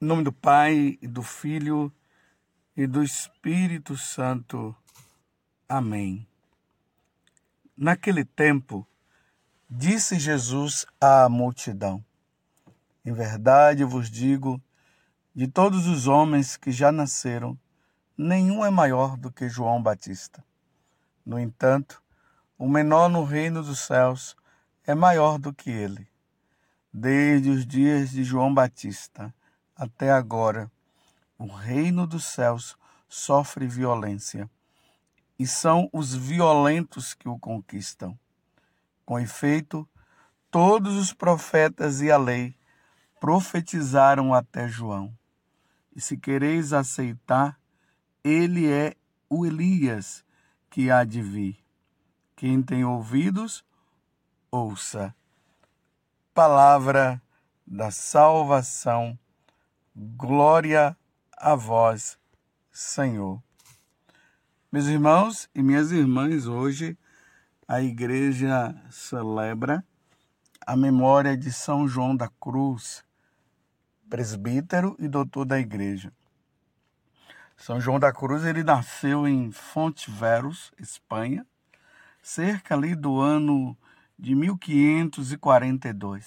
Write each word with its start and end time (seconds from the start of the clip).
Em 0.00 0.04
nome 0.06 0.22
do 0.22 0.32
Pai, 0.32 0.96
e 1.02 1.08
do 1.08 1.24
Filho 1.24 1.92
e 2.76 2.86
do 2.86 3.02
Espírito 3.02 3.96
Santo. 3.96 4.72
Amém. 5.68 6.24
Naquele 7.76 8.24
tempo, 8.24 8.86
disse 9.68 10.16
Jesus 10.16 10.86
à 11.00 11.28
multidão: 11.28 12.04
Em 13.04 13.12
verdade 13.12 13.82
vos 13.82 14.08
digo, 14.08 14.62
de 15.34 15.48
todos 15.48 15.88
os 15.88 16.06
homens 16.06 16.56
que 16.56 16.70
já 16.70 16.92
nasceram, 16.92 17.58
nenhum 18.16 18.64
é 18.64 18.70
maior 18.70 19.16
do 19.16 19.32
que 19.32 19.48
João 19.48 19.82
Batista. 19.82 20.44
No 21.26 21.40
entanto, 21.40 22.00
o 22.56 22.68
menor 22.68 23.08
no 23.08 23.24
reino 23.24 23.64
dos 23.64 23.80
céus 23.80 24.36
é 24.86 24.94
maior 24.94 25.40
do 25.40 25.52
que 25.52 25.70
ele. 25.70 26.06
Desde 26.94 27.50
os 27.50 27.66
dias 27.66 28.12
de 28.12 28.22
João 28.22 28.54
Batista, 28.54 29.34
até 29.78 30.10
agora, 30.10 30.68
o 31.38 31.46
reino 31.46 32.04
dos 32.04 32.24
céus 32.24 32.76
sofre 33.08 33.68
violência, 33.68 34.50
e 35.38 35.46
são 35.46 35.88
os 35.92 36.12
violentos 36.12 37.14
que 37.14 37.28
o 37.28 37.38
conquistam. 37.38 38.18
Com 39.06 39.20
efeito, 39.20 39.88
todos 40.50 40.96
os 40.96 41.12
profetas 41.12 42.00
e 42.00 42.10
a 42.10 42.18
lei 42.18 42.56
profetizaram 43.20 44.34
até 44.34 44.66
João. 44.66 45.16
E 45.94 46.00
se 46.00 46.16
quereis 46.16 46.72
aceitar, 46.72 47.56
ele 48.24 48.68
é 48.68 48.96
o 49.30 49.46
Elias 49.46 50.24
que 50.68 50.90
há 50.90 51.04
de 51.04 51.22
vir. 51.22 51.56
Quem 52.34 52.60
tem 52.62 52.84
ouvidos, 52.84 53.64
ouça. 54.50 55.14
Palavra 56.34 57.22
da 57.64 57.92
salvação 57.92 59.16
Glória 60.00 60.96
a 61.36 61.56
vós, 61.56 62.16
Senhor. 62.70 63.42
Meus 64.70 64.86
irmãos 64.86 65.50
e 65.52 65.60
minhas 65.60 65.90
irmãs, 65.90 66.46
hoje 66.46 66.96
a 67.66 67.82
igreja 67.82 68.80
celebra 68.92 69.84
a 70.64 70.76
memória 70.76 71.36
de 71.36 71.52
São 71.52 71.88
João 71.88 72.14
da 72.16 72.28
Cruz, 72.28 73.04
presbítero 74.08 74.94
e 75.00 75.08
doutor 75.08 75.44
da 75.44 75.58
igreja. 75.58 76.12
São 77.56 77.80
João 77.80 77.98
da 77.98 78.12
Cruz, 78.12 78.44
ele 78.44 78.62
nasceu 78.62 79.26
em 79.26 79.50
Fonteveros, 79.50 80.72
Espanha, 80.78 81.44
cerca 82.22 82.76
ali 82.76 82.94
do 82.94 83.18
ano 83.18 83.76
de 84.16 84.36
1542. 84.36 86.24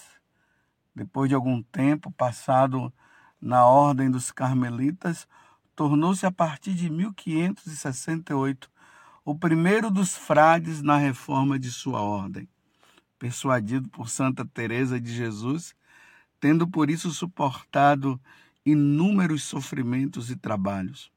Depois 0.94 1.30
de 1.30 1.36
algum 1.36 1.64
tempo 1.64 2.12
passado 2.12 2.94
na 3.42 3.66
Ordem 3.66 4.12
dos 4.12 4.32
Carmelitas, 4.32 5.28
tornou-se 5.76 6.26
a 6.26 6.32
partir 6.32 6.74
de 6.74 6.90
1568 6.90 8.70
o 9.26 9.36
primeiro 9.36 9.90
dos 9.90 10.16
frades 10.16 10.82
na 10.82 10.98
reforma 10.98 11.58
de 11.58 11.72
sua 11.72 12.02
ordem. 12.02 12.48
Persuadido 13.18 13.88
por 13.90 14.10
Santa 14.10 14.46
Teresa 14.46 15.00
de 15.00 15.14
Jesus, 15.14 15.76
tendo 16.40 16.68
por 16.68 16.90
isso 16.90 17.12
suportado 17.12 18.20
inúmeros 18.66 19.44
sofrimentos 19.44 20.30
e 20.30 20.36
trabalhos. 20.36 21.12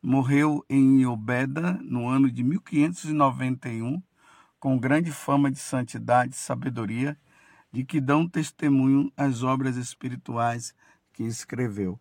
Morreu 0.00 0.64
em 0.68 1.06
Obeda 1.06 1.78
no 1.82 2.08
ano 2.08 2.30
de 2.30 2.42
1591, 2.42 4.02
com 4.58 4.78
grande 4.78 5.12
fama 5.12 5.50
de 5.50 5.58
santidade 5.58 6.34
e 6.34 6.38
sabedoria, 6.38 7.16
de 7.72 7.84
que 7.84 8.00
dão 8.00 8.28
testemunho 8.28 9.12
as 9.16 9.42
obras 9.42 9.76
espirituais 9.76 10.74
que 11.22 11.28
escreveu. 11.28 12.00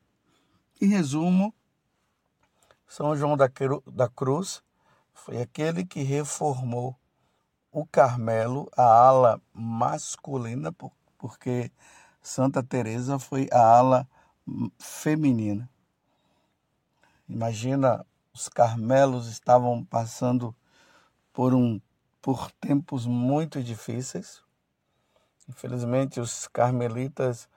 Em 0.81 0.87
resumo, 0.87 1.53
São 2.87 3.15
João 3.15 3.37
da 3.37 4.09
Cruz 4.09 4.63
foi 5.13 5.39
aquele 5.39 5.85
que 5.85 6.01
reformou 6.01 6.95
o 7.71 7.85
Carmelo, 7.85 8.69
a 8.75 8.83
ala 8.83 9.41
masculina, 9.53 10.73
porque 11.17 11.71
Santa 12.21 12.63
Teresa 12.63 13.19
foi 13.19 13.47
a 13.51 13.59
ala 13.59 14.09
feminina. 14.79 15.69
Imagina, 17.29 18.03
os 18.33 18.49
Carmelos 18.49 19.27
estavam 19.27 19.85
passando 19.85 20.55
por 21.31 21.53
um 21.53 21.79
por 22.21 22.51
tempos 22.51 23.07
muito 23.07 23.63
difíceis. 23.63 24.43
Infelizmente, 25.49 26.19
os 26.19 26.47
carmelitas 26.47 27.49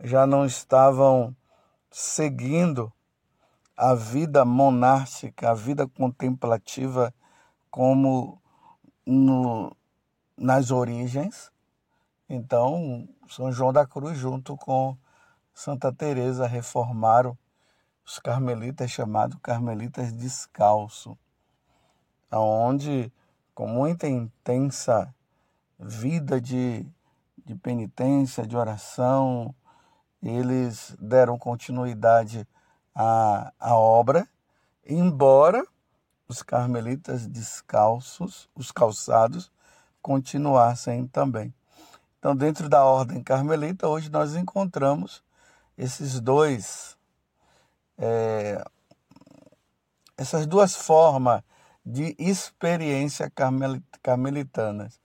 já 0.00 0.26
não 0.26 0.44
estavam 0.44 1.34
seguindo 1.90 2.92
a 3.76 3.94
vida 3.94 4.44
monástica, 4.44 5.50
a 5.50 5.54
vida 5.54 5.86
contemplativa 5.86 7.12
como 7.70 8.40
no, 9.04 9.76
nas 10.36 10.70
origens. 10.70 11.50
Então, 12.28 13.08
São 13.28 13.52
João 13.52 13.72
da 13.72 13.86
Cruz 13.86 14.18
junto 14.18 14.56
com 14.56 14.96
Santa 15.52 15.92
Teresa 15.92 16.46
reformaram 16.46 17.36
os 18.04 18.18
carmelitas 18.18 18.90
chamados 18.90 19.38
carmelitas 19.42 20.12
descalço, 20.12 21.16
aonde 22.30 23.12
com 23.54 23.66
muita 23.66 24.08
intensa 24.08 25.14
vida 25.78 26.40
de, 26.40 26.86
de 27.44 27.54
penitência, 27.54 28.46
de 28.46 28.56
oração, 28.56 29.54
eles 30.30 30.96
deram 30.98 31.38
continuidade 31.38 32.46
à, 32.94 33.52
à 33.58 33.74
obra, 33.76 34.26
embora 34.86 35.66
os 36.28 36.42
carmelitas 36.42 37.26
descalços, 37.26 38.48
os 38.54 38.72
calçados, 38.72 39.52
continuassem 40.00 41.06
também. 41.06 41.54
Então, 42.18 42.34
dentro 42.34 42.68
da 42.68 42.84
ordem 42.84 43.22
carmelita, 43.22 43.86
hoje 43.86 44.10
nós 44.10 44.34
encontramos 44.34 45.22
esses 45.76 46.20
dois, 46.20 46.96
é, 47.98 48.64
essas 50.16 50.46
duas 50.46 50.74
formas 50.74 51.42
de 51.84 52.16
experiência 52.18 53.30
carmelitanas. 54.02 54.98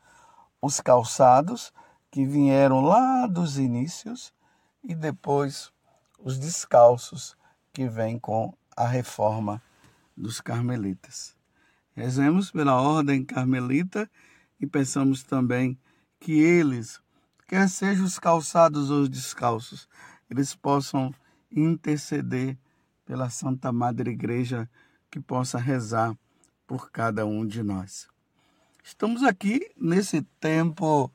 Os 0.62 0.80
calçados, 0.80 1.74
que 2.10 2.26
vieram 2.26 2.82
lá 2.82 3.28
dos 3.28 3.58
inícios, 3.58 4.34
e 4.84 4.96
depois 4.96 5.72
os 6.20 6.38
descalços 6.38 7.36
que 7.74 7.88
vêm 7.88 8.20
com 8.20 8.54
a 8.76 8.88
reforma 8.88 9.62
dos 10.16 10.42
carmelitas. 10.42 11.36
Rezemos 11.96 12.52
pela 12.52 12.82
ordem 12.82 13.24
carmelita 13.24 14.10
e 14.60 14.68
pensamos 14.68 15.24
também 15.24 15.78
que 16.20 16.34
eles, 16.34 17.02
quer 17.48 17.70
sejam 17.70 18.06
os 18.06 18.20
calçados 18.20 18.90
ou 18.90 19.02
os 19.02 19.10
descalços, 19.10 19.88
eles 20.30 20.54
possam 20.54 21.14
interceder 21.52 22.58
pela 23.06 23.30
Santa 23.30 23.72
Madre 23.72 24.12
Igreja 24.12 24.70
que 25.10 25.20
possa 25.20 25.58
rezar 25.58 26.16
por 26.68 26.92
cada 26.92 27.26
um 27.26 27.46
de 27.46 27.64
nós. 27.64 28.08
Estamos 28.84 29.24
aqui 29.24 29.72
nesse 29.76 30.22
tempo 30.40 31.12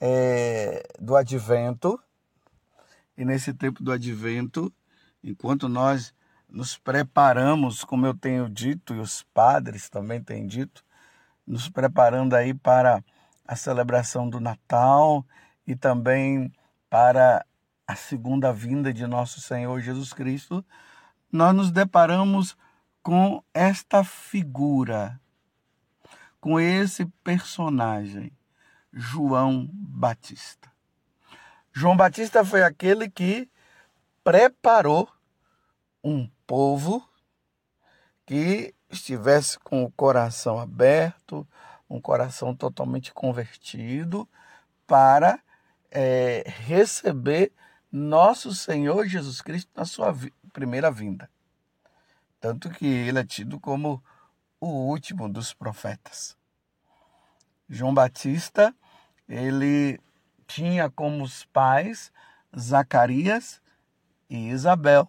é, 0.00 0.82
do 1.00 1.16
advento, 1.16 2.00
e 3.16 3.24
nesse 3.24 3.52
tempo 3.52 3.82
do 3.82 3.92
advento, 3.92 4.72
enquanto 5.22 5.68
nós 5.68 6.14
nos 6.48 6.76
preparamos, 6.76 7.84
como 7.84 8.06
eu 8.06 8.14
tenho 8.14 8.48
dito, 8.48 8.94
e 8.94 9.00
os 9.00 9.22
padres 9.34 9.88
também 9.88 10.22
têm 10.22 10.46
dito, 10.46 10.84
nos 11.46 11.68
preparando 11.68 12.34
aí 12.34 12.54
para 12.54 13.02
a 13.46 13.56
celebração 13.56 14.28
do 14.28 14.40
Natal 14.40 15.24
e 15.66 15.74
também 15.74 16.52
para 16.88 17.44
a 17.86 17.94
segunda 17.94 18.52
vinda 18.52 18.92
de 18.92 19.06
nosso 19.06 19.40
Senhor 19.40 19.80
Jesus 19.80 20.12
Cristo, 20.12 20.64
nós 21.30 21.54
nos 21.54 21.70
deparamos 21.70 22.56
com 23.02 23.42
esta 23.52 24.02
figura, 24.02 25.20
com 26.40 26.58
esse 26.58 27.04
personagem, 27.22 28.32
João 28.92 29.68
Batista. 29.72 30.73
João 31.76 31.96
Batista 31.96 32.44
foi 32.44 32.62
aquele 32.62 33.10
que 33.10 33.50
preparou 34.22 35.08
um 36.04 36.30
povo 36.46 37.04
que 38.24 38.72
estivesse 38.88 39.58
com 39.58 39.82
o 39.82 39.90
coração 39.90 40.60
aberto, 40.60 41.46
um 41.90 42.00
coração 42.00 42.54
totalmente 42.54 43.12
convertido, 43.12 44.28
para 44.86 45.40
é, 45.90 46.44
receber 46.46 47.50
nosso 47.90 48.54
Senhor 48.54 49.08
Jesus 49.08 49.42
Cristo 49.42 49.70
na 49.74 49.84
sua 49.84 50.12
vi 50.12 50.32
primeira 50.52 50.92
vinda. 50.92 51.28
Tanto 52.40 52.70
que 52.70 52.86
ele 52.86 53.18
é 53.18 53.24
tido 53.24 53.58
como 53.58 54.00
o 54.60 54.68
último 54.68 55.28
dos 55.28 55.52
profetas. 55.52 56.36
João 57.68 57.92
Batista, 57.92 58.72
ele 59.28 59.98
tinha 60.46 60.90
como 60.90 61.24
os 61.24 61.44
pais 61.44 62.12
Zacarias 62.58 63.60
e 64.28 64.48
Isabel. 64.48 65.08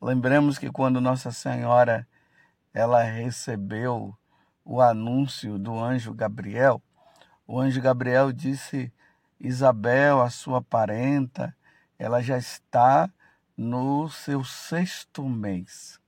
Lembremos 0.00 0.58
que 0.58 0.70
quando 0.70 1.00
Nossa 1.00 1.32
Senhora 1.32 2.06
ela 2.72 3.02
recebeu 3.02 4.16
o 4.64 4.80
anúncio 4.80 5.58
do 5.58 5.78
anjo 5.78 6.12
Gabriel, 6.12 6.82
o 7.46 7.58
anjo 7.58 7.80
Gabriel 7.80 8.32
disse: 8.32 8.92
Isabel, 9.40 10.20
a 10.20 10.30
sua 10.30 10.60
parenta, 10.60 11.56
ela 11.98 12.22
já 12.22 12.36
está 12.36 13.10
no 13.56 14.08
seu 14.08 14.44
sexto 14.44 15.26
mês. 15.28 16.00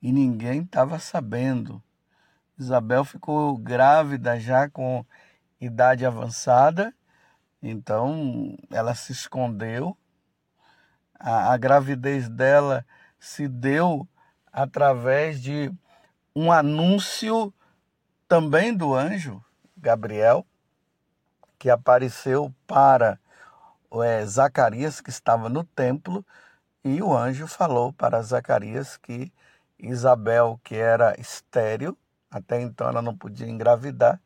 E 0.00 0.12
ninguém 0.12 0.62
estava 0.62 0.98
sabendo. 0.98 1.82
Isabel 2.58 3.04
ficou 3.04 3.56
grávida 3.58 4.38
já 4.38 4.68
com 4.68 5.04
idade 5.60 6.06
avançada, 6.06 6.94
então 7.62 8.56
ela 8.70 8.94
se 8.94 9.12
escondeu. 9.12 9.96
A, 11.18 11.52
a 11.52 11.56
gravidez 11.56 12.28
dela 12.28 12.86
se 13.18 13.46
deu 13.46 14.08
através 14.52 15.40
de 15.40 15.70
um 16.34 16.50
anúncio 16.50 17.52
também 18.26 18.74
do 18.74 18.94
anjo 18.94 19.44
Gabriel, 19.76 20.46
que 21.58 21.68
apareceu 21.68 22.54
para 22.66 23.18
é, 24.02 24.24
Zacarias, 24.24 25.00
que 25.00 25.10
estava 25.10 25.48
no 25.48 25.64
templo, 25.64 26.24
e 26.82 27.02
o 27.02 27.14
anjo 27.14 27.46
falou 27.46 27.92
para 27.92 28.22
Zacarias 28.22 28.96
que 28.96 29.32
Isabel, 29.78 30.60
que 30.64 30.76
era 30.76 31.18
estéril, 31.20 31.96
até 32.30 32.60
então 32.60 32.88
ela 32.88 33.02
não 33.02 33.16
podia 33.16 33.48
engravidar, 33.48 34.20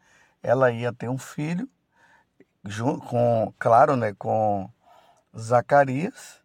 ela 0.45 0.71
ia 0.71 0.93
ter 0.93 1.09
um 1.09 1.17
filho, 1.17 1.69
com, 3.09 3.53
claro, 3.59 3.97
né, 3.97 4.13
com 4.13 4.71
Zacarias. 5.37 6.43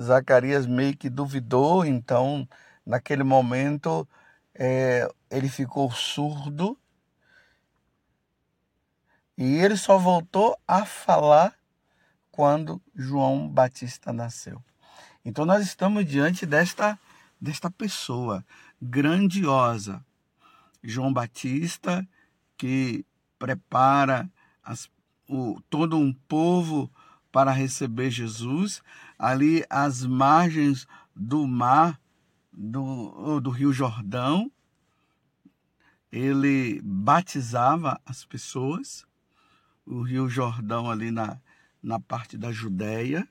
Zacarias 0.00 0.66
meio 0.66 0.96
que 0.96 1.10
duvidou, 1.10 1.84
então, 1.84 2.48
naquele 2.86 3.22
momento, 3.22 4.08
é, 4.54 5.08
ele 5.30 5.48
ficou 5.48 5.90
surdo 5.92 6.78
e 9.36 9.56
ele 9.56 9.76
só 9.76 9.98
voltou 9.98 10.58
a 10.66 10.84
falar 10.84 11.54
quando 12.30 12.80
João 12.94 13.48
Batista 13.48 14.12
nasceu. 14.12 14.62
Então 15.24 15.44
nós 15.44 15.62
estamos 15.62 16.06
diante 16.06 16.46
desta, 16.46 16.98
desta 17.40 17.70
pessoa 17.70 18.44
grandiosa, 18.80 20.04
João 20.82 21.12
Batista, 21.12 22.06
que 22.56 23.04
prepara 23.38 24.30
as, 24.62 24.90
o, 25.28 25.60
todo 25.68 25.96
um 25.96 26.12
povo 26.12 26.90
para 27.30 27.52
receber 27.52 28.10
Jesus, 28.10 28.82
ali 29.18 29.64
às 29.68 30.04
margens 30.04 30.86
do 31.14 31.46
mar, 31.46 32.00
do, 32.52 33.40
do 33.40 33.50
Rio 33.50 33.72
Jordão, 33.72 34.50
ele 36.10 36.80
batizava 36.82 38.00
as 38.04 38.24
pessoas, 38.24 39.06
o 39.86 40.02
Rio 40.02 40.28
Jordão 40.28 40.90
ali 40.90 41.10
na, 41.10 41.38
na 41.82 42.00
parte 42.00 42.36
da 42.36 42.50
Judéia. 42.50 43.28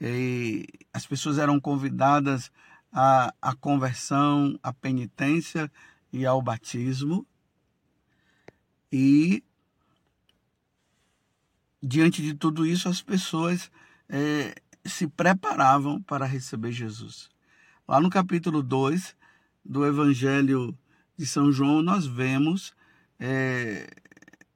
E 0.00 0.66
as 0.92 1.06
pessoas 1.06 1.38
eram 1.38 1.58
convidadas 1.60 2.50
à, 2.92 3.32
à 3.40 3.54
conversão, 3.54 4.58
à 4.62 4.72
penitência 4.72 5.70
e 6.12 6.26
ao 6.26 6.42
batismo. 6.42 7.26
E 8.92 9.42
diante 11.82 12.22
de 12.22 12.34
tudo 12.34 12.66
isso, 12.66 12.88
as 12.88 13.02
pessoas 13.02 13.70
é, 14.08 14.54
se 14.84 15.06
preparavam 15.06 16.02
para 16.02 16.26
receber 16.26 16.72
Jesus. 16.72 17.28
Lá 17.86 18.00
no 18.00 18.10
capítulo 18.10 18.62
2 18.62 19.14
do 19.64 19.84
Evangelho 19.86 20.76
de 21.16 21.26
São 21.26 21.52
João, 21.52 21.82
nós 21.82 22.06
vemos. 22.06 22.74
É, 23.18 23.88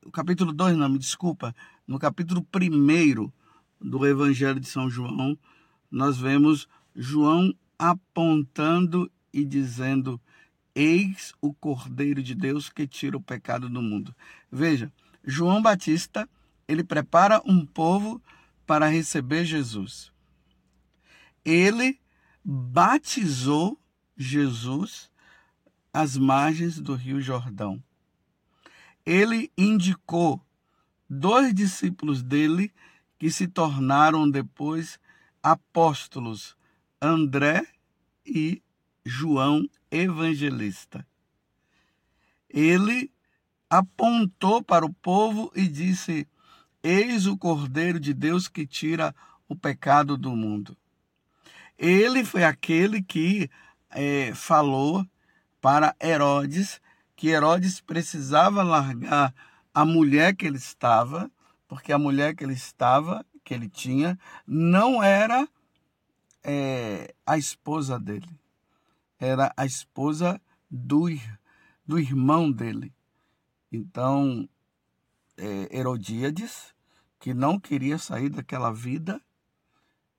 o 0.04 0.10
capítulo 0.10 0.52
2, 0.52 0.76
não, 0.76 0.88
me 0.88 0.98
desculpa, 0.98 1.54
no 1.86 1.98
capítulo 1.98 2.46
1 2.54 3.30
do 3.80 4.06
Evangelho 4.06 4.60
de 4.60 4.68
São 4.68 4.90
João, 4.90 5.38
nós 5.90 6.18
vemos 6.18 6.68
João 6.94 7.54
apontando 7.78 9.10
e 9.32 9.44
dizendo: 9.44 10.20
Eis 10.75 11.34
o 11.40 11.52
Cordeiro 11.52 12.22
de 12.22 12.34
Deus 12.34 12.69
que 12.69 12.87
tira 12.87 13.17
o 13.17 13.22
pecado 13.22 13.69
do 13.69 13.82
mundo. 13.82 14.14
Veja, 14.50 14.93
João 15.25 15.61
Batista, 15.61 16.28
ele 16.67 16.84
prepara 16.84 17.43
um 17.44 17.67
povo 17.67 18.22
para 18.67 18.87
receber 18.87 19.44
Jesus. 19.44 20.12
Ele 21.44 21.99
batizou 22.44 23.78
Jesus 24.17 25.11
às 25.93 26.17
margens 26.17 26.81
do 26.81 26.94
Rio 26.94 27.20
Jordão. 27.20 27.82
Ele 29.05 29.50
indicou 29.58 30.40
dois 31.08 31.52
discípulos 31.52 32.23
dele 32.23 32.73
que 33.19 33.31
se 33.31 33.49
tornaram 33.49 34.31
depois 34.31 34.99
apóstolos, 35.43 36.56
André 37.02 37.66
e 38.25 38.62
João 39.05 39.69
Evangelista. 39.91 41.06
Ele 42.49 43.11
apontou 43.69 44.62
para 44.62 44.85
o 44.85 44.93
povo 44.93 45.52
e 45.55 45.67
disse: 45.67 46.26
Eis 46.82 47.26
o 47.26 47.37
Cordeiro 47.37 48.00
de 48.00 48.12
Deus 48.12 48.49
que 48.49 48.67
tira 48.67 49.14
o 49.49 49.56
pecado 49.56 50.17
do 50.17 50.35
mundo. 50.35 50.76
Ele 51.79 52.25
foi 52.25 52.44
aquele 52.44 53.02
que 53.02 53.50
é, 53.91 54.35
falou 54.35 55.06
para 55.61 55.94
Herodes 56.02 56.81
que 57.20 57.29
Herodes 57.29 57.82
precisava 57.82 58.62
largar 58.62 59.35
a 59.75 59.85
mulher 59.85 60.35
que 60.35 60.47
ele 60.47 60.56
estava, 60.56 61.31
porque 61.69 61.93
a 61.93 61.99
mulher 61.99 62.35
que 62.35 62.43
ele 62.43 62.55
estava, 62.55 63.26
que 63.44 63.52
ele 63.52 63.69
tinha, 63.69 64.19
não 64.47 65.02
era 65.02 65.47
é, 66.43 67.14
a 67.26 67.37
esposa 67.37 68.00
dele, 68.00 68.39
era 69.20 69.52
a 69.56 69.67
esposa 69.67 70.40
do, 70.70 71.06
do 71.87 71.99
irmão 71.99 72.50
dele. 72.50 72.93
Então, 73.70 74.49
é, 75.37 75.76
Herodíades, 75.76 76.75
que 77.19 77.32
não 77.34 77.61
queria 77.61 77.99
sair 77.99 78.31
daquela 78.31 78.72
vida, 78.72 79.20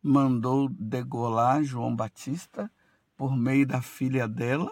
mandou 0.01 0.69
degolar 0.69 1.63
João 1.63 1.95
Batista 1.95 2.71
por 3.18 3.35
meio 3.35 3.66
da 3.66 3.81
filha 3.81 4.28
dela, 4.28 4.71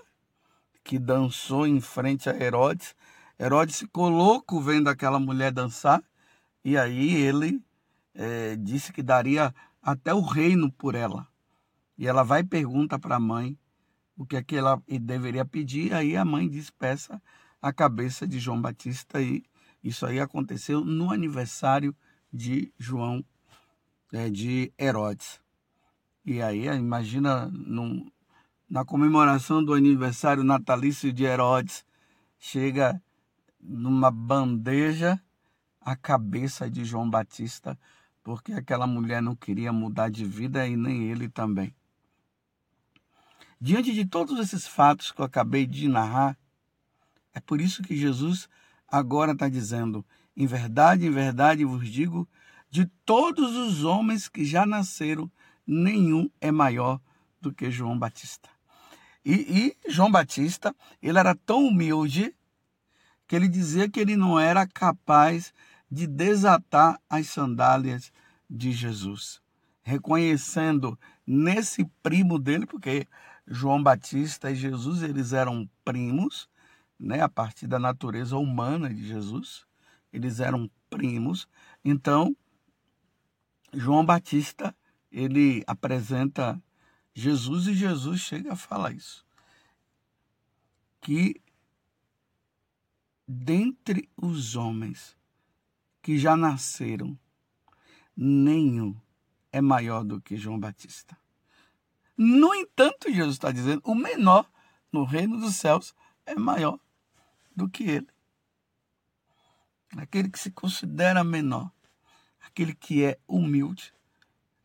que 0.83 0.97
dançou 0.97 1.67
em 1.67 1.81
frente 1.81 2.29
a 2.29 2.35
Herodes 2.35 2.95
Herodes 3.39 3.79
ficou 3.79 4.09
louco 4.09 4.59
vendo 4.59 4.89
aquela 4.89 5.17
mulher 5.17 5.53
dançar 5.53 6.03
e 6.63 6.77
aí 6.77 7.15
ele 7.15 7.63
é, 8.13 8.57
disse 8.57 8.91
que 8.91 9.01
daria 9.01 9.55
até 9.81 10.13
o 10.13 10.19
reino 10.19 10.69
por 10.69 10.93
ela. 10.93 11.25
E 11.97 12.05
ela 12.05 12.21
vai 12.21 12.41
e 12.41 12.43
pergunta 12.43 12.99
para 12.99 13.15
a 13.15 13.19
mãe 13.19 13.57
o 14.19 14.25
que 14.25 14.35
é 14.35 14.43
ela 14.51 14.83
deveria 14.99 15.45
pedir. 15.45 15.93
Aí 15.93 16.17
a 16.17 16.25
mãe 16.25 16.49
diz: 16.49 16.69
peça 16.69 17.21
a 17.61 17.71
cabeça 17.71 18.27
de 18.27 18.37
João 18.37 18.61
Batista. 18.61 19.21
E 19.21 19.45
isso 19.81 20.05
aí 20.05 20.19
aconteceu 20.19 20.83
no 20.83 21.09
aniversário 21.09 21.95
de 22.31 22.73
João, 22.77 23.23
é, 24.11 24.29
de 24.29 24.73
Herodes. 24.77 25.39
E 26.25 26.41
aí, 26.41 26.65
imagina 26.65 27.47
num, 27.47 28.11
na 28.69 28.83
comemoração 28.83 29.63
do 29.63 29.73
aniversário 29.73 30.43
natalício 30.43 31.13
de 31.13 31.23
Herodes, 31.23 31.85
chega 32.37 33.01
numa 33.57 34.11
bandeja 34.11 35.17
a 35.79 35.95
cabeça 35.95 36.69
de 36.69 36.83
João 36.83 37.09
Batista, 37.09 37.79
porque 38.21 38.51
aquela 38.51 38.85
mulher 38.85 39.21
não 39.21 39.33
queria 39.33 39.71
mudar 39.71 40.09
de 40.09 40.25
vida 40.25 40.67
e 40.67 40.75
nem 40.75 41.09
ele 41.09 41.29
também. 41.29 41.73
Diante 43.61 43.93
de 43.93 44.05
todos 44.05 44.39
esses 44.39 44.65
fatos 44.65 45.11
que 45.11 45.19
eu 45.19 45.25
acabei 45.25 45.65
de 45.65 45.87
narrar, 45.89 46.37
é 47.33 47.39
por 47.41 47.59
isso 47.59 47.83
que 47.83 47.95
Jesus 47.95 48.47
agora 48.87 49.33
está 49.33 49.49
dizendo: 49.49 50.05
em 50.35 50.45
verdade, 50.45 51.05
em 51.05 51.11
verdade 51.11 51.65
vos 51.65 51.89
digo, 51.89 52.27
de 52.69 52.85
todos 53.05 53.55
os 53.55 53.83
homens 53.83 54.29
que 54.29 54.45
já 54.45 54.65
nasceram, 54.65 55.29
nenhum 55.67 56.29
é 56.39 56.51
maior 56.51 57.01
do 57.41 57.53
que 57.53 57.69
João 57.69 57.97
Batista. 57.97 58.49
E, 59.25 59.75
e 59.85 59.91
João 59.91 60.09
Batista, 60.09 60.73
ele 61.01 61.19
era 61.19 61.35
tão 61.35 61.65
humilde 61.65 62.33
que 63.27 63.35
ele 63.35 63.47
dizia 63.47 63.89
que 63.89 63.99
ele 63.99 64.15
não 64.15 64.39
era 64.39 64.65
capaz 64.65 65.53
de 65.91 66.07
desatar 66.07 66.99
as 67.09 67.27
sandálias 67.27 68.11
de 68.49 68.71
Jesus, 68.71 69.41
reconhecendo 69.83 70.97
nesse 71.27 71.85
primo 72.01 72.39
dele, 72.39 72.65
porque 72.65 73.05
João 73.51 73.81
Batista 73.81 74.51
e 74.51 74.55
Jesus 74.55 75.01
eles 75.01 75.33
eram 75.33 75.67
primos, 75.83 76.47
né, 76.99 77.21
a 77.21 77.27
partir 77.27 77.65
da 77.65 77.79
natureza 77.79 78.37
humana 78.37 78.93
de 78.93 79.07
Jesus, 79.07 79.65
eles 80.13 80.39
eram 80.39 80.69
primos. 80.87 81.47
Então, 81.83 82.37
João 83.73 84.05
Batista 84.05 84.75
ele 85.11 85.63
apresenta 85.65 86.61
Jesus 87.11 87.65
e 87.65 87.73
Jesus 87.73 88.21
chega 88.21 88.53
a 88.53 88.55
falar 88.55 88.91
isso. 88.91 89.25
Que 91.01 91.41
dentre 93.27 94.07
os 94.15 94.55
homens 94.55 95.17
que 96.03 96.19
já 96.19 96.37
nasceram, 96.37 97.17
nenhum 98.15 98.95
é 99.51 99.59
maior 99.59 100.03
do 100.03 100.21
que 100.21 100.37
João 100.37 100.59
Batista. 100.59 101.17
No 102.21 102.53
entanto, 102.53 103.09
Jesus 103.09 103.35
está 103.35 103.49
dizendo: 103.49 103.81
o 103.85 103.95
menor 103.95 104.45
no 104.91 105.05
reino 105.05 105.39
dos 105.39 105.55
céus 105.55 105.95
é 106.25 106.35
maior 106.35 106.77
do 107.55 107.69
que 107.69 107.85
ele. 107.85 108.09
Aquele 109.95 110.29
que 110.29 110.37
se 110.37 110.51
considera 110.51 111.23
menor, 111.23 111.71
aquele 112.41 112.75
que 112.75 113.05
é 113.05 113.17
humilde, 113.25 113.93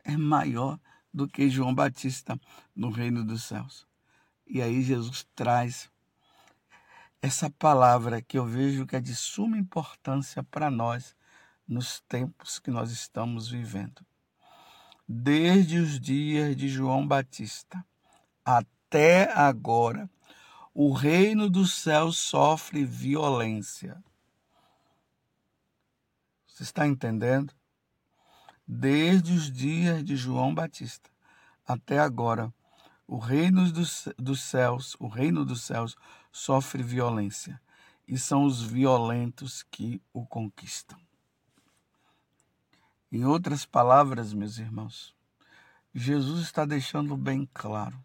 é 0.03 0.17
maior 0.17 0.77
do 1.13 1.29
que 1.29 1.49
João 1.49 1.73
Batista 1.73 2.37
no 2.75 2.89
reino 2.89 3.23
dos 3.23 3.43
céus. 3.43 3.87
E 4.45 4.61
aí 4.61 4.81
Jesus 4.81 5.25
traz 5.33 5.89
essa 7.21 7.49
palavra 7.49 8.21
que 8.21 8.37
eu 8.37 8.45
vejo 8.45 8.85
que 8.85 8.97
é 8.97 8.99
de 8.99 9.15
suma 9.15 9.57
importância 9.57 10.43
para 10.43 10.69
nós 10.69 11.15
nos 11.65 12.01
tempos 12.01 12.59
que 12.59 12.69
nós 12.69 12.91
estamos 12.91 13.49
vivendo. 13.49 14.05
Desde 15.07 15.77
os 15.77 15.99
dias 15.99 16.55
de 16.55 16.67
João 16.67 17.07
Batista 17.07 17.85
até 18.43 19.31
agora, 19.33 20.09
o 20.73 20.93
reino 20.93 21.47
dos 21.47 21.73
céus 21.73 22.17
sofre 22.17 22.83
violência. 22.83 24.03
Você 26.47 26.63
está 26.63 26.87
entendendo? 26.87 27.53
Desde 28.67 29.31
os 29.31 29.51
dias 29.51 30.03
de 30.03 30.15
João 30.15 30.55
Batista 30.55 31.11
até 31.67 31.99
agora, 31.99 32.51
o 33.07 33.19
reino 33.19 33.71
dos, 33.71 34.07
dos 34.17 34.41
céus, 34.41 34.95
o 34.99 35.07
reino 35.07 35.45
dos 35.45 35.61
céus 35.61 35.95
sofre 36.31 36.81
violência, 36.81 37.61
e 38.07 38.17
são 38.17 38.43
os 38.43 38.59
violentos 38.63 39.61
que 39.61 40.01
o 40.11 40.25
conquistam. 40.25 41.04
Em 43.11 43.23
outras 43.23 43.65
palavras, 43.65 44.33
meus 44.33 44.57
irmãos, 44.57 45.15
Jesus 45.93 46.41
está 46.41 46.65
deixando 46.65 47.15
bem 47.15 47.47
claro: 47.53 47.97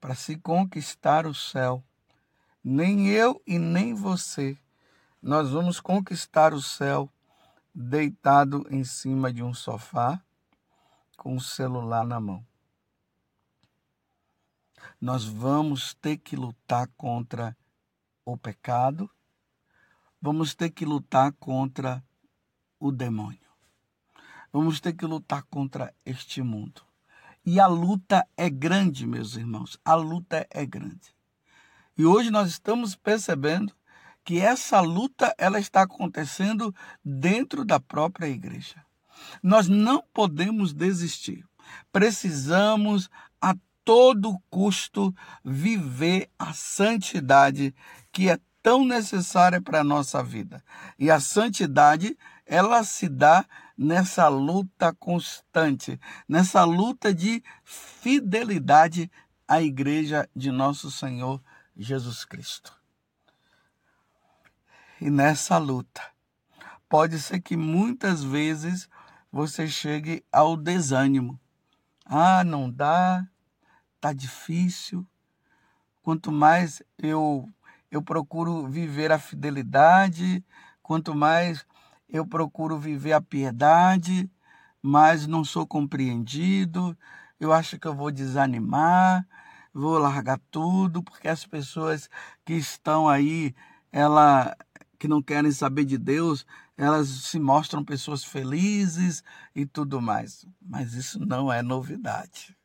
para 0.00 0.14
se 0.14 0.36
conquistar 0.38 1.26
o 1.26 1.34
céu, 1.34 1.84
nem 2.62 3.08
eu 3.08 3.42
e 3.46 3.58
nem 3.58 3.92
você, 3.92 4.56
nós 5.20 5.50
vamos 5.50 5.80
conquistar 5.80 6.54
o 6.54 6.62
céu 6.62 7.12
deitado 7.74 8.66
em 8.70 8.84
cima 8.84 9.32
de 9.32 9.42
um 9.42 9.52
sofá 9.52 10.22
com 11.16 11.36
o 11.36 11.40
celular 11.40 12.06
na 12.06 12.18
mão. 12.18 12.46
Nós 15.00 15.24
vamos 15.24 15.94
ter 15.94 16.16
que 16.16 16.36
lutar 16.36 16.88
contra 16.96 17.56
o 18.24 18.36
pecado, 18.36 19.10
vamos 20.20 20.54
ter 20.54 20.70
que 20.70 20.84
lutar 20.84 21.32
contra 21.32 22.02
o 22.78 22.90
demônio. 22.90 23.49
Vamos 24.52 24.80
ter 24.80 24.92
que 24.92 25.06
lutar 25.06 25.42
contra 25.44 25.94
este 26.04 26.42
mundo. 26.42 26.82
E 27.44 27.58
a 27.58 27.66
luta 27.66 28.26
é 28.36 28.50
grande, 28.50 29.06
meus 29.06 29.36
irmãos. 29.36 29.78
A 29.84 29.94
luta 29.94 30.46
é 30.50 30.66
grande. 30.66 31.14
E 31.96 32.04
hoje 32.04 32.30
nós 32.30 32.50
estamos 32.50 32.94
percebendo 32.94 33.72
que 34.24 34.38
essa 34.38 34.80
luta 34.80 35.34
ela 35.38 35.58
está 35.58 35.82
acontecendo 35.82 36.74
dentro 37.04 37.64
da 37.64 37.80
própria 37.80 38.26
igreja. 38.26 38.84
Nós 39.42 39.68
não 39.68 40.02
podemos 40.12 40.72
desistir. 40.72 41.44
Precisamos 41.92 43.08
a 43.40 43.54
todo 43.84 44.40
custo 44.50 45.14
viver 45.44 46.28
a 46.38 46.52
santidade 46.52 47.74
que 48.12 48.28
é 48.28 48.38
tão 48.62 48.84
necessária 48.84 49.60
para 49.60 49.80
a 49.80 49.84
nossa 49.84 50.22
vida. 50.22 50.62
E 50.98 51.10
a 51.10 51.20
santidade, 51.20 52.16
ela 52.50 52.82
se 52.82 53.08
dá 53.08 53.46
nessa 53.78 54.26
luta 54.26 54.92
constante, 54.92 56.00
nessa 56.28 56.64
luta 56.64 57.14
de 57.14 57.44
fidelidade 57.62 59.08
à 59.46 59.62
igreja 59.62 60.28
de 60.34 60.50
nosso 60.50 60.90
Senhor 60.90 61.40
Jesus 61.76 62.24
Cristo. 62.24 62.76
E 65.00 65.08
nessa 65.08 65.58
luta, 65.58 66.02
pode 66.88 67.20
ser 67.20 67.40
que 67.40 67.56
muitas 67.56 68.24
vezes 68.24 68.88
você 69.30 69.68
chegue 69.68 70.24
ao 70.32 70.56
desânimo. 70.56 71.38
Ah, 72.04 72.42
não 72.42 72.68
dá, 72.68 73.24
tá 74.00 74.12
difícil. 74.12 75.06
Quanto 76.02 76.32
mais 76.32 76.82
eu 76.98 77.48
eu 77.92 78.00
procuro 78.00 78.68
viver 78.68 79.10
a 79.10 79.18
fidelidade, 79.18 80.44
quanto 80.80 81.12
mais 81.12 81.66
eu 82.12 82.26
procuro 82.26 82.78
viver 82.78 83.12
a 83.12 83.20
piedade, 83.20 84.30
mas 84.82 85.26
não 85.26 85.44
sou 85.44 85.66
compreendido. 85.66 86.96
Eu 87.38 87.52
acho 87.52 87.78
que 87.78 87.86
eu 87.86 87.94
vou 87.94 88.10
desanimar, 88.10 89.26
vou 89.72 89.98
largar 89.98 90.38
tudo, 90.50 91.02
porque 91.02 91.28
as 91.28 91.46
pessoas 91.46 92.10
que 92.44 92.54
estão 92.54 93.08
aí, 93.08 93.54
ela 93.92 94.56
que 94.98 95.08
não 95.08 95.22
querem 95.22 95.50
saber 95.50 95.86
de 95.86 95.96
Deus, 95.96 96.44
elas 96.76 97.08
se 97.08 97.38
mostram 97.38 97.82
pessoas 97.82 98.22
felizes 98.22 99.24
e 99.54 99.64
tudo 99.64 100.00
mais. 100.00 100.46
Mas 100.60 100.92
isso 100.92 101.24
não 101.24 101.50
é 101.50 101.62
novidade. 101.62 102.56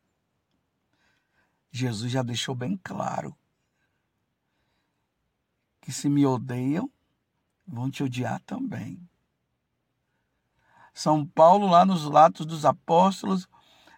Jesus 1.71 2.11
já 2.11 2.23
deixou 2.23 2.55
bem 2.55 2.79
claro 2.83 3.35
que 5.81 5.91
se 5.91 6.09
me 6.09 6.25
odeiam, 6.25 6.89
vão 7.67 7.91
te 7.91 8.03
odiar 8.03 8.41
também. 8.41 8.99
São 10.95 11.25
Paulo, 11.25 11.67
lá 11.67 11.85
nos 11.85 12.05
Latos 12.05 12.45
dos 12.45 12.63
Apóstolos, 12.63 13.49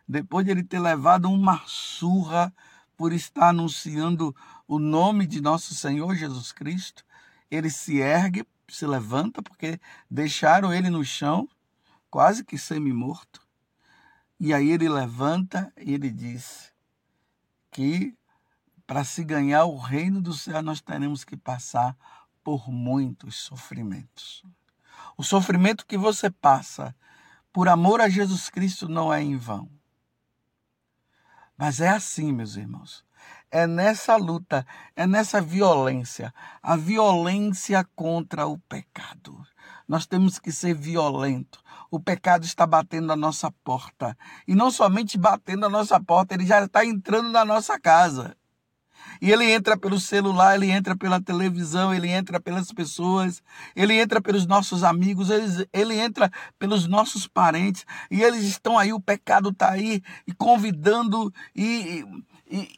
depois 0.08 0.44
de 0.44 0.52
ele 0.52 0.64
ter 0.64 0.80
levado 0.80 1.30
uma 1.30 1.62
surra 1.68 2.52
por 2.98 3.14
estar 3.14 3.50
anunciando 3.50 4.36
o 4.68 4.80
nome 4.80 5.28
de 5.28 5.40
nosso 5.40 5.76
Senhor 5.76 6.16
Jesus 6.16 6.52
Cristo, 6.52 7.06
ele 7.52 7.70
se 7.70 8.00
ergue, 8.00 8.48
se 8.68 8.88
levanta, 8.88 9.44
porque 9.44 9.80
deixaram 10.10 10.74
ele 10.74 10.90
no 10.90 11.06
chão, 11.06 11.48
quase 12.10 12.44
que 12.44 12.58
semi-morto. 12.58 13.46
E 14.40 14.52
aí 14.52 14.72
ele 14.72 14.90
levanta 14.90 15.72
e 15.78 15.94
ele 15.94 16.10
diz 16.10 16.74
que 17.70 18.18
para 18.88 19.04
se 19.04 19.24
ganhar 19.24 19.66
o 19.66 19.78
reino 19.78 20.20
do 20.20 20.34
céu, 20.34 20.64
nós 20.64 20.82
teremos 20.82 21.24
que 21.24 21.38
passar 21.38 21.96
por 22.44 22.72
muitos 22.72 23.36
sofrimentos. 23.36 24.44
O 25.18 25.24
sofrimento 25.24 25.88
que 25.88 25.98
você 25.98 26.30
passa 26.30 26.96
por 27.52 27.68
amor 27.68 28.00
a 28.00 28.08
Jesus 28.08 28.52
Cristo 28.52 28.88
não 28.88 29.12
é 29.12 29.20
em 29.20 29.36
vão. 29.36 29.68
Mas 31.58 31.82
é 31.82 31.90
assim, 31.90 32.32
meus 32.32 32.56
irmãos. 32.56 33.04
É 33.50 33.66
nessa 33.66 34.16
luta, 34.16 34.64
é 34.96 35.08
nessa 35.08 35.42
violência, 35.42 36.32
a 36.62 36.76
violência 36.76 37.84
contra 37.96 38.46
o 38.46 38.60
pecado. 38.60 39.44
Nós 39.88 40.06
temos 40.06 40.38
que 40.38 40.52
ser 40.52 40.76
violentos. 40.76 41.64
O 41.90 42.00
pecado 42.00 42.46
está 42.46 42.68
batendo 42.68 43.12
a 43.12 43.16
nossa 43.16 43.50
porta. 43.64 44.16
E 44.48 44.54
não 44.54 44.70
somente 44.70 45.18
batendo 45.18 45.66
a 45.66 45.70
nossa 45.70 46.00
porta, 46.00 46.36
ele 46.36 46.46
já 46.46 46.64
está 46.64 46.86
entrando 46.86 47.32
na 47.32 47.44
nossa 47.44 47.80
casa. 47.80 48.37
E 49.22 49.32
ele 49.32 49.52
entra 49.52 49.78
pelo 49.78 50.00
celular, 50.00 50.56
ele 50.56 50.72
entra 50.72 50.96
pela 50.96 51.22
televisão, 51.22 51.94
ele 51.94 52.10
entra 52.10 52.40
pelas 52.40 52.72
pessoas, 52.72 53.42
ele 53.76 53.94
entra 53.94 54.22
pelos 54.22 54.46
nossos 54.46 54.84
amigos, 54.84 55.30
ele, 55.30 55.68
ele 55.74 56.00
entra 56.00 56.32
pelos 56.58 56.88
nossos 56.88 57.28
parentes. 57.28 57.86
E 58.10 58.22
eles 58.22 58.44
estão 58.44 58.78
aí, 58.78 58.94
o 58.94 59.02
pecado 59.02 59.50
está 59.50 59.72
aí, 59.72 60.02
e 60.26 60.34
convidando 60.34 61.34
e, 61.56 62.06
e 62.50 62.70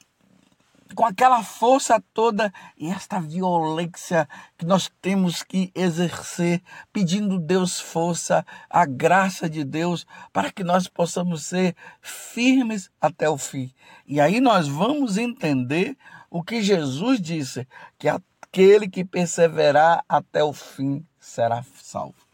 com 0.96 1.06
aquela 1.06 1.44
força 1.44 2.04
toda 2.14 2.52
e 2.78 2.90
esta 2.90 3.20
violência 3.20 4.28
que 4.58 4.66
nós 4.66 4.92
temos 5.02 5.44
que 5.44 5.72
exercer, 5.76 6.62
pedindo 6.92 7.40
Deus 7.40 7.80
força, 7.80 8.46
a 8.70 8.86
graça 8.86 9.50
de 9.50 9.64
Deus, 9.64 10.06
para 10.34 10.52
que 10.52 10.64
nós 10.64 10.88
possamos 10.88 11.46
ser 11.46 11.76
firmes 12.02 12.90
até 13.00 13.30
o 13.30 13.38
fim. 13.38 13.72
E 14.08 14.20
aí 14.20 14.40
nós 14.40 14.68
vamos 14.68 15.18
entender 15.18 15.96
o 16.30 16.44
que 16.44 16.62
Jesus 16.62 17.20
disse, 17.20 17.68
que 17.98 18.08
aquele 18.08 18.88
que 18.88 19.04
perseverar 19.04 20.04
até 20.08 20.44
o 20.44 20.54
fim 20.54 21.06
será 21.20 21.64
salvo. 21.76 22.28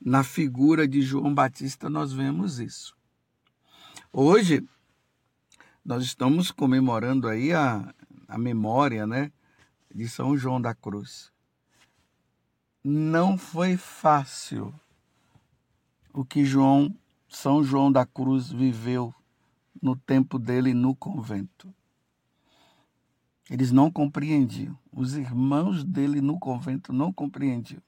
Na 0.00 0.22
figura 0.22 0.86
de 0.86 1.02
João 1.02 1.34
Batista 1.34 1.88
nós 1.88 2.12
vemos 2.12 2.58
isso. 2.58 2.96
Hoje 4.12 4.66
nós 5.84 6.04
estamos 6.04 6.50
comemorando 6.50 7.28
aí 7.28 7.52
a, 7.52 7.94
a 8.26 8.38
memória, 8.38 9.06
né, 9.06 9.30
de 9.94 10.08
São 10.08 10.36
João 10.36 10.60
da 10.60 10.74
Cruz. 10.74 11.30
Não 12.82 13.36
foi 13.36 13.76
fácil 13.76 14.74
o 16.12 16.24
que 16.24 16.44
João 16.44 16.94
São 17.28 17.64
João 17.64 17.90
da 17.90 18.06
Cruz 18.06 18.50
viveu 18.50 19.14
no 19.80 19.96
tempo 19.96 20.38
dele 20.38 20.72
no 20.72 20.94
convento. 20.94 21.74
Eles 23.50 23.70
não 23.70 23.90
compreendiam. 23.90 24.78
Os 24.92 25.14
irmãos 25.14 25.84
dele 25.84 26.20
no 26.20 26.38
convento 26.38 26.92
não 26.92 27.12
compreendiam 27.12 27.82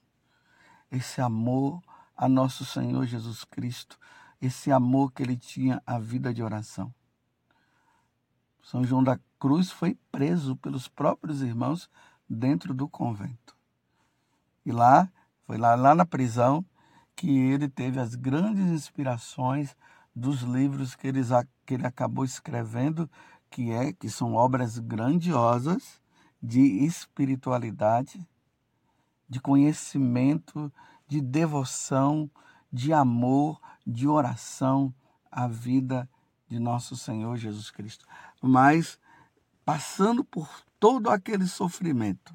esse 0.91 1.21
amor 1.21 1.83
a 2.17 2.29
nosso 2.29 2.65
Senhor 2.65 3.05
Jesus 3.07 3.45
Cristo, 3.45 3.99
esse 4.41 4.71
amor 4.71 5.13
que 5.13 5.23
ele 5.23 5.37
tinha 5.37 5.83
à 5.87 5.99
vida 5.99 6.33
de 6.33 6.43
oração. 6.43 6.93
São 8.63 8.85
João 8.85 9.03
da 9.03 9.19
Cruz 9.39 9.71
foi 9.71 9.97
preso 10.11 10.57
pelos 10.57 10.89
próprios 10.89 11.43
irmãos 11.43 11.91
dentro 12.29 12.75
do 12.75 12.89
convento. 12.89 13.55
E 14.65 14.73
lá, 14.73 15.11
foi 15.47 15.57
lá, 15.57 15.75
lá 15.75 15.95
na 15.95 16.05
prisão 16.05 16.65
que 17.15 17.31
ele 17.31 17.69
teve 17.69 18.01
as 18.01 18.15
grandes 18.15 18.67
inspirações 18.67 19.77
dos 20.15 20.41
livros 20.43 20.95
que 20.95 21.07
ele, 21.07 21.21
que 21.65 21.75
ele 21.75 21.87
acabou 21.87 22.25
escrevendo, 22.25 23.09
que 23.51 23.71
é 23.71 23.93
que 23.93 24.09
são 24.09 24.35
obras 24.35 24.79
grandiosas 24.79 26.01
de 26.43 26.61
espiritualidade, 26.61 28.27
de 29.29 29.41
conhecimento, 29.41 30.73
de 31.07 31.21
devoção, 31.21 32.31
de 32.73 32.93
amor, 32.93 33.61
de 33.87 34.07
oração 34.07 34.95
à 35.31 35.47
vida 35.47 36.09
de 36.49 36.59
nosso 36.59 36.97
Senhor 36.97 37.37
Jesus 37.37 37.71
Cristo. 37.71 38.07
Mas 38.41 38.99
passando 39.65 40.25
por 40.25 40.49
todo 40.79 41.11
aquele 41.11 41.47
sofrimento, 41.47 42.35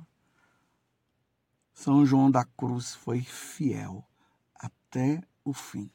São 1.73 2.05
João 2.05 2.29
da 2.29 2.43
Cruz 2.43 2.93
foi 2.93 3.21
fiel 3.21 4.05
até 4.55 5.23
o 5.43 5.53
fim. 5.53 5.89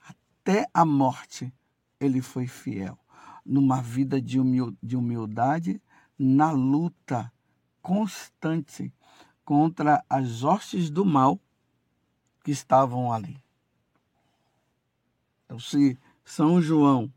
Até 0.00 0.66
a 0.72 0.84
morte 0.84 1.52
ele 1.98 2.22
foi 2.22 2.46
fiel. 2.46 2.98
Numa 3.52 3.82
vida 3.82 4.22
de 4.22 4.38
humildade, 4.96 5.82
na 6.16 6.52
luta 6.52 7.32
constante 7.82 8.94
contra 9.44 10.04
as 10.08 10.44
hostes 10.44 10.88
do 10.88 11.04
mal 11.04 11.40
que 12.44 12.52
estavam 12.52 13.12
ali. 13.12 13.42
Então, 15.44 15.58
se 15.58 15.98
São 16.24 16.62
João 16.62 17.12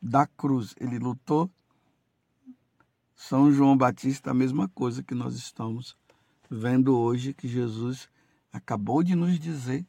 da 0.00 0.28
Cruz 0.28 0.76
ele 0.78 0.96
lutou, 0.96 1.50
São 3.16 3.50
João 3.50 3.76
Batista 3.76 4.30
a 4.30 4.34
mesma 4.34 4.68
coisa 4.68 5.02
que 5.02 5.14
nós 5.14 5.34
estamos 5.34 5.96
vendo 6.48 6.96
hoje 6.96 7.34
que 7.34 7.48
Jesus 7.48 8.08
acabou 8.52 9.02
de 9.02 9.16
nos 9.16 9.40
dizer 9.40 9.84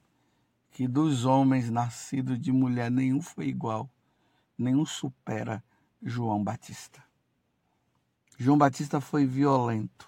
que 0.71 0.87
dos 0.87 1.25
homens 1.25 1.69
nascidos 1.69 2.39
de 2.39 2.51
mulher 2.51 2.89
nenhum 2.89 3.21
foi 3.21 3.47
igual, 3.47 3.87
nenhum 4.59 4.85
supera 4.85 5.63
João 6.01 6.43
Batista. 6.43 7.03
João 8.37 8.57
Batista 8.57 9.01
foi 9.01 9.25
violento. 9.25 10.07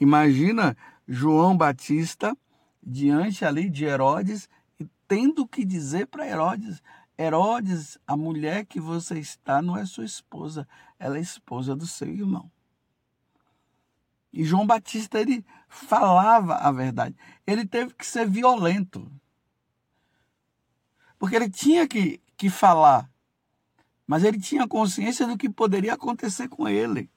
Imagina 0.00 0.76
João 1.06 1.56
Batista 1.56 2.36
diante 2.82 3.44
ali 3.44 3.68
de 3.68 3.84
Herodes 3.84 4.48
e 4.78 4.88
tendo 5.06 5.46
que 5.46 5.64
dizer 5.64 6.06
para 6.06 6.26
Herodes: 6.26 6.82
Herodes, 7.18 7.98
a 8.06 8.16
mulher 8.16 8.64
que 8.64 8.80
você 8.80 9.18
está 9.18 9.60
não 9.60 9.76
é 9.76 9.84
sua 9.84 10.04
esposa, 10.04 10.66
ela 10.98 11.18
é 11.18 11.20
esposa 11.20 11.74
do 11.74 11.86
seu 11.86 12.08
irmão. 12.08 12.50
E 14.32 14.44
João 14.44 14.66
Batista 14.66 15.20
ele 15.20 15.44
falava 15.68 16.56
a 16.56 16.70
verdade. 16.70 17.16
Ele 17.46 17.66
teve 17.66 17.94
que 17.94 18.06
ser 18.06 18.28
violento. 18.28 19.10
Porque 21.18 21.34
ele 21.34 21.50
tinha 21.50 21.88
que, 21.88 22.20
que 22.38 22.48
falar. 22.48 23.10
Mas 24.06 24.24
ele 24.24 24.40
tinha 24.40 24.66
consciência 24.66 25.26
do 25.26 25.36
que 25.36 25.50
poderia 25.50 25.92
acontecer 25.92 26.48
com 26.48 26.66
ele. 26.66 27.10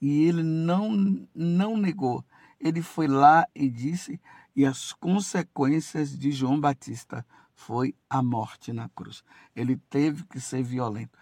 E 0.00 0.24
ele 0.24 0.42
não, 0.42 1.26
não 1.34 1.76
negou. 1.76 2.22
Ele 2.60 2.82
foi 2.82 3.06
lá 3.06 3.46
e 3.54 3.70
disse, 3.70 4.20
e 4.54 4.66
as 4.66 4.92
consequências 4.92 6.18
de 6.18 6.30
João 6.32 6.60
Batista 6.60 7.24
foi 7.54 7.94
a 8.10 8.22
morte 8.22 8.72
na 8.72 8.88
cruz. 8.88 9.24
Ele 9.54 9.76
teve 9.88 10.24
que 10.24 10.40
ser 10.40 10.62
violento. 10.62 11.16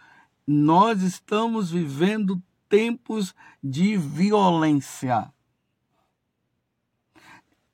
Nós 0.47 1.03
estamos 1.03 1.71
vivendo 1.71 2.43
tempos 2.69 3.35
de 3.63 3.97
violência. 3.97 5.33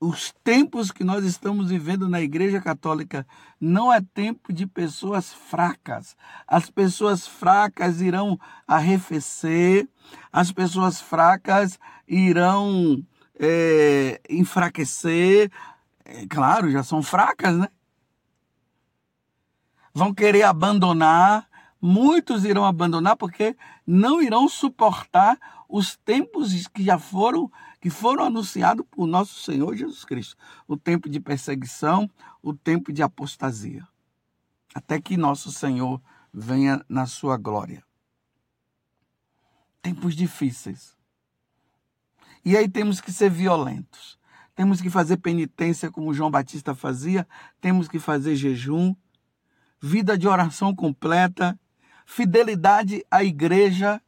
Os 0.05 0.35
tempos 0.43 0.91
que 0.91 1.05
nós 1.05 1.25
estamos 1.25 1.71
vivendo 1.71 2.09
na 2.09 2.21
Igreja 2.21 2.61
Católica 2.61 3.25
não 3.61 3.93
é 3.93 4.01
tempo 4.01 4.53
de 4.53 4.67
pessoas 4.67 5.33
fracas. 5.33 6.17
As 6.45 6.69
pessoas 6.69 7.25
fracas 7.25 8.01
irão 8.01 8.37
arrefecer, 8.67 9.89
as 10.33 10.51
pessoas 10.51 11.01
fracas 11.01 11.79
irão 12.09 13.01
é, 13.39 14.21
enfraquecer. 14.29 15.53
É, 16.05 16.27
claro, 16.27 16.69
já 16.69 16.83
são 16.83 17.01
fracas, 17.01 17.57
né? 17.57 17.69
Vão 19.95 20.13
querer 20.13 20.43
abandonar, 20.43 21.49
muitos 21.81 22.45
irão 22.45 22.65
abandonar 22.65 23.17
porque 23.17 23.57
não 23.87 24.21
irão 24.21 24.49
suportar 24.49 25.39
os 25.69 25.97
tempos 25.99 26.67
que 26.67 26.83
já 26.83 26.99
foram 26.99 27.49
que 27.83 27.91
foram 27.91 28.25
anunciados 28.25 28.87
por 28.89 29.09
nosso 29.09 29.41
Senhor 29.41 29.75
Jesus 29.75 30.05
Cristo, 30.05 30.37
o 30.69 30.77
tempo 30.77 31.09
de 31.09 31.19
perseguição, 31.19 32.09
o 32.41 32.55
tempo 32.55 32.93
de 32.93 33.03
apostasia, 33.03 33.85
até 34.73 35.01
que 35.01 35.17
nosso 35.17 35.51
Senhor 35.51 36.01
venha 36.33 36.81
na 36.89 37.07
sua 37.07 37.37
glória. 37.37 37.83
Tempos 39.83 40.15
difíceis. 40.15 40.97
E 42.45 42.57
aí 42.57 42.69
temos 42.69 43.01
que 43.01 43.13
ser 43.13 43.29
violentos. 43.29 44.17
Temos 44.55 44.81
que 44.81 44.89
fazer 44.89 45.17
penitência 45.17 45.91
como 45.91 46.15
João 46.15 46.31
Batista 46.31 46.77
fazia, 46.77 47.27
temos 47.61 47.89
que 47.89 47.99
fazer 47.99 48.37
jejum, 48.37 48.95
vida 49.81 50.17
de 50.17 50.29
oração 50.29 50.73
completa, 50.73 51.59
fidelidade 52.07 53.05
à 53.11 53.25
igreja. 53.25 54.01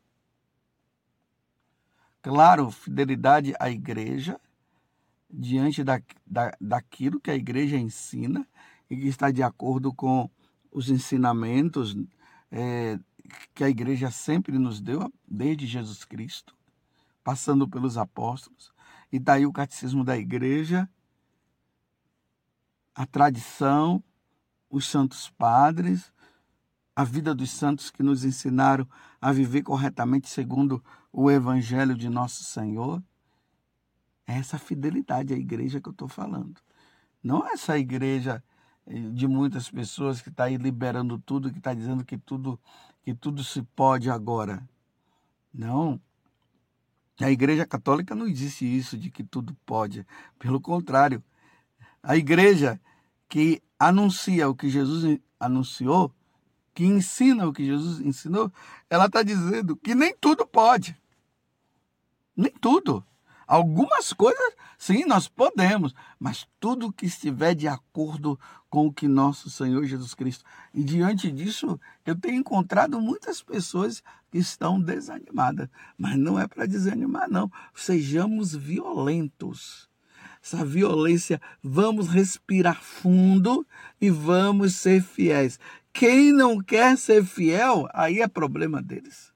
Claro, 2.24 2.70
fidelidade 2.70 3.52
à 3.60 3.68
igreja, 3.68 4.40
diante 5.28 5.84
da, 5.84 6.00
da, 6.26 6.56
daquilo 6.58 7.20
que 7.20 7.30
a 7.30 7.34
igreja 7.34 7.76
ensina 7.76 8.48
e 8.88 8.96
que 8.96 9.08
está 9.08 9.30
de 9.30 9.42
acordo 9.42 9.92
com 9.92 10.30
os 10.72 10.88
ensinamentos 10.88 11.94
é, 12.50 12.98
que 13.54 13.62
a 13.62 13.68
igreja 13.68 14.10
sempre 14.10 14.58
nos 14.58 14.80
deu, 14.80 15.12
desde 15.28 15.66
Jesus 15.66 16.02
Cristo, 16.02 16.56
passando 17.22 17.68
pelos 17.68 17.98
apóstolos. 17.98 18.72
E 19.12 19.18
daí 19.18 19.44
o 19.44 19.52
catecismo 19.52 20.02
da 20.02 20.16
igreja, 20.16 20.88
a 22.94 23.04
tradição, 23.04 24.02
os 24.70 24.88
santos 24.88 25.28
padres, 25.28 26.10
a 26.96 27.04
vida 27.04 27.34
dos 27.34 27.50
santos 27.50 27.90
que 27.90 28.02
nos 28.02 28.24
ensinaram 28.24 28.88
a 29.20 29.30
viver 29.30 29.60
corretamente 29.60 30.26
segundo 30.26 30.82
o 31.16 31.30
Evangelho 31.30 31.94
de 31.94 32.08
nosso 32.08 32.42
Senhor. 32.42 33.00
É 34.26 34.36
essa 34.36 34.58
fidelidade 34.58 35.32
à 35.32 35.36
igreja 35.36 35.80
que 35.80 35.88
eu 35.88 35.92
estou 35.92 36.08
falando. 36.08 36.60
Não 37.22 37.46
é 37.46 37.52
essa 37.52 37.78
igreja 37.78 38.42
eh, 38.86 38.98
de 39.12 39.28
muitas 39.28 39.70
pessoas 39.70 40.20
que 40.20 40.28
está 40.28 40.44
aí 40.44 40.56
liberando 40.56 41.18
tudo, 41.18 41.52
que 41.52 41.58
está 41.58 41.72
dizendo 41.72 42.04
que 42.04 42.18
tudo, 42.18 42.58
que 43.02 43.14
tudo 43.14 43.44
se 43.44 43.62
pode 43.62 44.10
agora. 44.10 44.68
Não. 45.52 46.00
A 47.20 47.30
igreja 47.30 47.64
católica 47.64 48.14
não 48.14 48.26
existe 48.26 48.64
isso 48.64 48.98
de 48.98 49.08
que 49.08 49.22
tudo 49.22 49.56
pode. 49.64 50.04
Pelo 50.36 50.60
contrário, 50.60 51.22
a 52.02 52.16
igreja 52.16 52.80
que 53.28 53.62
anuncia 53.78 54.48
o 54.48 54.54
que 54.54 54.68
Jesus 54.68 55.20
anunciou, 55.38 56.12
que 56.74 56.84
ensina 56.84 57.46
o 57.46 57.52
que 57.52 57.64
Jesus 57.64 58.00
ensinou, 58.00 58.52
ela 58.90 59.06
está 59.06 59.22
dizendo 59.22 59.76
que 59.76 59.94
nem 59.94 60.12
tudo 60.16 60.44
pode. 60.44 60.96
Nem 62.36 62.52
tudo. 62.60 63.04
Algumas 63.46 64.12
coisas, 64.12 64.54
sim, 64.78 65.04
nós 65.04 65.28
podemos, 65.28 65.94
mas 66.18 66.46
tudo 66.58 66.92
que 66.92 67.04
estiver 67.04 67.54
de 67.54 67.68
acordo 67.68 68.38
com 68.70 68.86
o 68.86 68.92
que 68.92 69.06
nosso 69.06 69.50
Senhor 69.50 69.84
Jesus 69.84 70.14
Cristo. 70.14 70.44
E 70.72 70.82
diante 70.82 71.30
disso, 71.30 71.78
eu 72.06 72.16
tenho 72.16 72.36
encontrado 72.36 73.00
muitas 73.00 73.42
pessoas 73.42 74.02
que 74.30 74.38
estão 74.38 74.80
desanimadas, 74.80 75.68
mas 75.98 76.16
não 76.16 76.40
é 76.40 76.46
para 76.48 76.66
desanimar, 76.66 77.30
não. 77.30 77.50
Sejamos 77.74 78.54
violentos. 78.54 79.90
Essa 80.42 80.64
violência, 80.64 81.40
vamos 81.62 82.08
respirar 82.08 82.82
fundo 82.82 83.66
e 84.00 84.10
vamos 84.10 84.74
ser 84.74 85.02
fiéis. 85.02 85.58
Quem 85.92 86.32
não 86.32 86.60
quer 86.60 86.96
ser 86.98 87.24
fiel, 87.24 87.88
aí 87.92 88.20
é 88.20 88.28
problema 88.28 88.82
deles. 88.82 89.33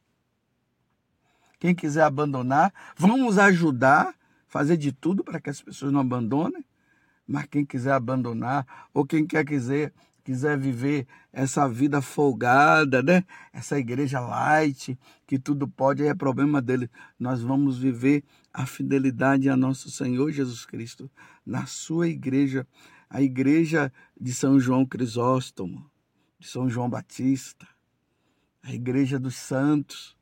Quem 1.58 1.74
quiser 1.74 2.02
abandonar, 2.02 2.72
vamos 2.96 3.38
ajudar, 3.38 4.14
fazer 4.46 4.76
de 4.76 4.92
tudo 4.92 5.24
para 5.24 5.40
que 5.40 5.50
as 5.50 5.60
pessoas 5.60 5.92
não 5.92 6.00
abandonem. 6.00 6.64
Mas 7.26 7.46
quem 7.46 7.64
quiser 7.64 7.92
abandonar, 7.92 8.66
ou 8.94 9.04
quem 9.04 9.26
quer 9.26 9.44
quiser, 9.44 9.92
quiser 10.24 10.58
viver 10.58 11.06
essa 11.32 11.68
vida 11.68 12.00
folgada, 12.00 13.02
né? 13.02 13.24
Essa 13.52 13.78
igreja 13.78 14.20
light, 14.20 14.98
que 15.26 15.38
tudo 15.38 15.68
pode, 15.68 16.06
é 16.06 16.14
problema 16.14 16.62
dele. 16.62 16.90
Nós 17.18 17.42
vamos 17.42 17.78
viver 17.78 18.24
a 18.52 18.64
fidelidade 18.64 19.48
a 19.48 19.56
nosso 19.56 19.90
Senhor 19.90 20.30
Jesus 20.30 20.64
Cristo 20.64 21.10
na 21.44 21.66
sua 21.66 22.08
igreja, 22.08 22.66
a 23.10 23.20
igreja 23.20 23.92
de 24.18 24.32
São 24.32 24.58
João 24.58 24.86
Crisóstomo, 24.86 25.90
de 26.38 26.46
São 26.46 26.68
João 26.68 26.88
Batista, 26.88 27.66
a 28.62 28.72
igreja 28.72 29.18
dos 29.18 29.36
santos 29.36 30.17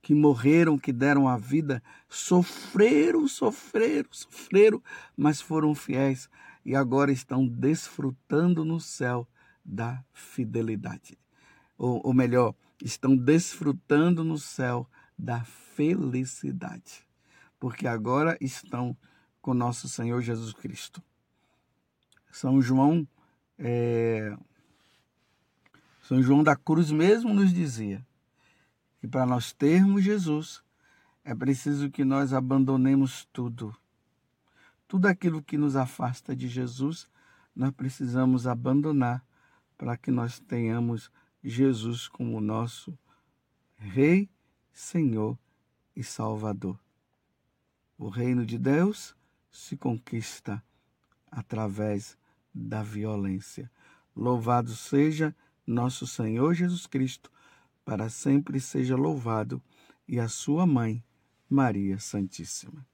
que 0.00 0.14
morreram, 0.14 0.78
que 0.78 0.92
deram 0.92 1.28
a 1.28 1.36
vida, 1.36 1.82
sofreram, 2.08 3.26
sofreram, 3.26 4.08
sofreram, 4.10 4.82
mas 5.16 5.40
foram 5.40 5.74
fiéis 5.74 6.28
e 6.64 6.74
agora 6.74 7.10
estão 7.10 7.46
desfrutando 7.46 8.64
no 8.64 8.80
céu 8.80 9.26
da 9.64 10.02
fidelidade. 10.12 11.18
Ou, 11.76 12.00
ou 12.04 12.14
melhor, 12.14 12.54
estão 12.82 13.16
desfrutando 13.16 14.24
no 14.24 14.38
céu 14.38 14.88
da 15.18 15.44
felicidade, 15.44 17.06
porque 17.58 17.86
agora 17.86 18.36
estão 18.40 18.96
com 19.40 19.52
nosso 19.52 19.88
Senhor 19.88 20.20
Jesus 20.22 20.52
Cristo. 20.52 21.02
São 22.30 22.60
João, 22.60 23.06
é, 23.58 24.36
São 26.02 26.22
João 26.22 26.42
da 26.42 26.54
Cruz 26.54 26.90
mesmo 26.90 27.34
nos 27.34 27.52
dizia 27.52 28.06
que 29.00 29.06
para 29.06 29.26
nós 29.26 29.52
termos 29.52 30.02
Jesus, 30.02 30.62
é 31.24 31.34
preciso 31.34 31.90
que 31.90 32.04
nós 32.04 32.32
abandonemos 32.32 33.28
tudo. 33.32 33.74
Tudo 34.86 35.06
aquilo 35.06 35.42
que 35.42 35.58
nos 35.58 35.76
afasta 35.76 36.34
de 36.34 36.48
Jesus, 36.48 37.08
nós 37.54 37.70
precisamos 37.70 38.46
abandonar 38.46 39.24
para 39.76 39.96
que 39.96 40.10
nós 40.10 40.38
tenhamos 40.38 41.10
Jesus 41.42 42.08
como 42.08 42.40
nosso 42.40 42.98
Rei, 43.76 44.28
Senhor 44.72 45.38
e 45.94 46.02
Salvador. 46.02 46.78
O 47.96 48.08
reino 48.08 48.44
de 48.46 48.58
Deus 48.58 49.14
se 49.50 49.76
conquista 49.76 50.62
através 51.30 52.16
da 52.54 52.82
violência. 52.82 53.70
Louvado 54.16 54.74
seja 54.74 55.34
nosso 55.66 56.06
Senhor 56.06 56.54
Jesus 56.54 56.86
Cristo 56.86 57.30
para 57.88 58.10
sempre 58.10 58.60
seja 58.60 58.94
louvado, 58.96 59.62
e 60.06 60.20
a 60.20 60.28
sua 60.28 60.66
mãe, 60.66 61.02
Maria 61.48 61.98
Santíssima. 61.98 62.86